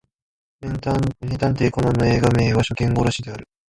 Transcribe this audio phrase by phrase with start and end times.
[0.61, 0.95] 名探
[1.53, 3.47] 偵コナンの映画名は初見殺しである